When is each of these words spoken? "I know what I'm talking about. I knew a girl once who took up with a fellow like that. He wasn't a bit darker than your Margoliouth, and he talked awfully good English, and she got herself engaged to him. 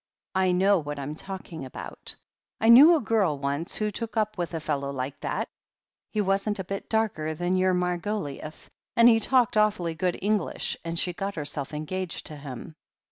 "I 0.33 0.51
know 0.51 0.79
what 0.79 0.97
I'm 0.97 1.13
talking 1.13 1.63
about. 1.63 2.15
I 2.59 2.69
knew 2.69 2.95
a 2.95 3.01
girl 3.01 3.37
once 3.37 3.75
who 3.75 3.91
took 3.91 4.17
up 4.17 4.35
with 4.35 4.55
a 4.55 4.59
fellow 4.59 4.89
like 4.89 5.19
that. 5.19 5.47
He 6.09 6.21
wasn't 6.21 6.57
a 6.57 6.63
bit 6.63 6.89
darker 6.89 7.35
than 7.35 7.55
your 7.55 7.75
Margoliouth, 7.75 8.67
and 8.95 9.07
he 9.07 9.19
talked 9.19 9.57
awfully 9.57 9.93
good 9.93 10.17
English, 10.19 10.75
and 10.83 10.97
she 10.97 11.13
got 11.13 11.35
herself 11.35 11.71
engaged 11.71 12.25
to 12.25 12.35
him. 12.35 12.77